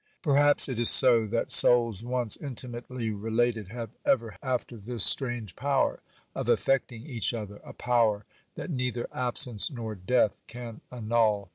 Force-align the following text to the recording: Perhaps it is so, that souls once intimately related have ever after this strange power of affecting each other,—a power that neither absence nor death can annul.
Perhaps 0.23 0.67
it 0.67 0.79
is 0.79 0.89
so, 0.89 1.27
that 1.27 1.51
souls 1.51 2.03
once 2.03 2.35
intimately 2.35 3.11
related 3.11 3.67
have 3.67 3.91
ever 4.03 4.35
after 4.41 4.75
this 4.75 5.03
strange 5.05 5.55
power 5.55 6.01
of 6.33 6.49
affecting 6.49 7.05
each 7.05 7.35
other,—a 7.35 7.73
power 7.73 8.25
that 8.55 8.71
neither 8.71 9.05
absence 9.13 9.69
nor 9.69 9.93
death 9.93 10.41
can 10.47 10.81
annul. 10.91 11.49